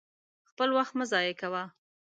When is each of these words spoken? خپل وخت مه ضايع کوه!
خپل 0.49 0.69
وخت 0.77 0.93
مه 0.97 1.05
ضايع 1.11 1.33
کوه! 1.41 1.63